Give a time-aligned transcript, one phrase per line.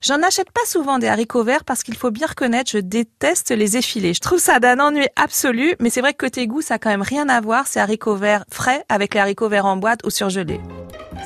[0.00, 3.76] J'en achète pas souvent des haricots verts parce qu'il faut bien reconnaître, je déteste les
[3.76, 4.14] effilés.
[4.14, 6.90] Je trouve ça d'un ennui absolu, mais c'est vrai que côté goût, ça a quand
[6.90, 10.10] même rien à voir ces haricots verts frais avec les haricots verts en boîte ou
[10.10, 10.60] surgelés.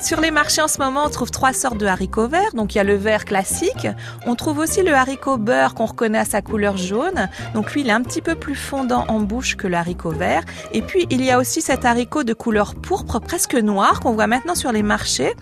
[0.03, 2.55] Sur les marchés en ce moment, on trouve trois sortes de haricots verts.
[2.55, 3.87] Donc il y a le vert classique.
[4.27, 7.31] On trouve aussi le haricot beurre qu'on reconnaît à sa couleur jaune.
[7.55, 10.43] Donc lui, il est un petit peu plus fondant en bouche que le haricot vert.
[10.73, 14.27] Et puis il y a aussi cet haricot de couleur pourpre, presque noir, qu'on voit
[14.27, 15.35] maintenant sur les marchés.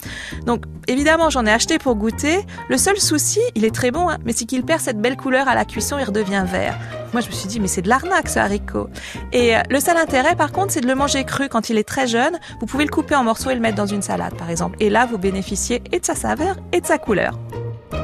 [0.45, 2.45] Donc évidemment, j'en ai acheté pour goûter.
[2.69, 5.48] Le seul souci, il est très bon, hein, mais c'est qu'il perd cette belle couleur
[5.48, 6.79] à la cuisson, il redevient vert.
[7.12, 8.88] Moi, je me suis dit, mais c'est de l'arnaque ce haricot.
[9.32, 11.88] Et euh, le seul intérêt, par contre, c'est de le manger cru quand il est
[11.88, 12.38] très jeune.
[12.60, 14.77] Vous pouvez le couper en morceaux et le mettre dans une salade, par exemple.
[14.80, 17.38] Et là, vous bénéficiez et de sa saveur et de sa couleur.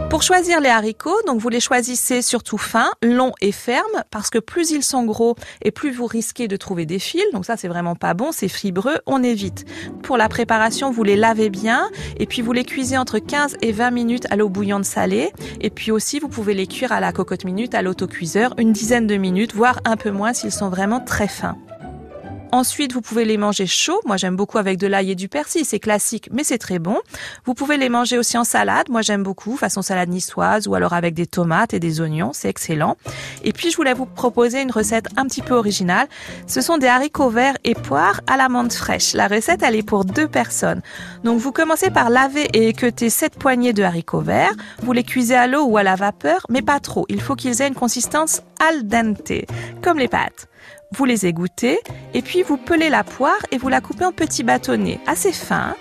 [0.08, 4.38] Pour choisir les haricots, donc vous les choisissez surtout fins, longs et fermes, parce que
[4.38, 7.24] plus ils sont gros et plus vous risquez de trouver des fils.
[7.32, 9.64] Donc ça, c'est vraiment pas bon, c'est fibreux, on évite.
[10.02, 13.72] Pour la préparation, vous les lavez bien et puis vous les cuisez entre 15 et
[13.72, 15.32] 20 minutes à l'eau bouillante salée.
[15.60, 19.06] Et puis aussi, vous pouvez les cuire à la cocotte minute, à l'autocuiseur, une dizaine
[19.06, 21.58] de minutes, voire un peu moins s'ils sont vraiment très fins.
[22.52, 24.00] Ensuite, vous pouvez les manger chauds.
[24.06, 25.64] Moi, j'aime beaucoup avec de l'ail et du persil.
[25.64, 26.98] C'est classique, mais c'est très bon.
[27.44, 28.88] Vous pouvez les manger aussi en salade.
[28.88, 32.32] Moi, j'aime beaucoup, façon salade niçoise ou alors avec des tomates et des oignons.
[32.32, 32.96] C'est excellent.
[33.42, 36.08] Et puis, je voulais vous proposer une recette un petit peu originale.
[36.46, 39.14] Ce sont des haricots verts et poires à la menthe fraîche.
[39.14, 40.82] La recette, elle est pour deux personnes.
[41.24, 44.54] Donc, vous commencez par laver et équeuter sept poignées de haricots verts.
[44.82, 47.06] Vous les cuisez à l'eau ou à la vapeur, mais pas trop.
[47.08, 49.32] Il faut qu'ils aient une consistance al dente,
[49.82, 50.48] comme les pâtes
[50.96, 51.78] vous les égouttez
[52.14, 55.76] et puis vous pelez la poire et vous la coupez en petits bâtonnets assez fins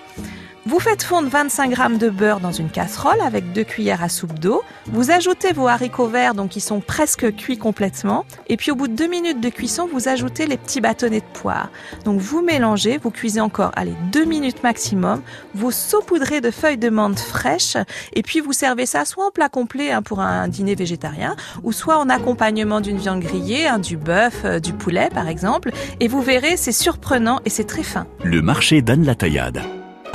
[0.67, 4.39] vous faites fondre 25 g de beurre dans une casserole avec deux cuillères à soupe
[4.39, 4.63] d'eau.
[4.87, 8.25] Vous ajoutez vos haricots verts, donc qui sont presque cuits complètement.
[8.47, 11.39] Et puis au bout de deux minutes de cuisson, vous ajoutez les petits bâtonnets de
[11.39, 11.69] poire.
[12.03, 15.21] Donc vous mélangez, vous cuisez encore, allez, deux minutes maximum.
[15.53, 17.77] Vous saupoudrez de feuilles de menthe fraîches.
[18.13, 21.73] Et puis vous servez ça soit en plat complet hein, pour un dîner végétarien, ou
[21.73, 25.69] soit en accompagnement d'une viande grillée, hein, du bœuf, euh, du poulet par exemple.
[25.99, 28.07] Et vous verrez, c'est surprenant et c'est très fin.
[28.23, 29.61] Le marché d'Anne la Taillade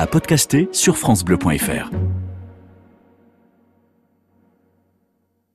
[0.00, 2.19] à podcaster sur francebleu.fr.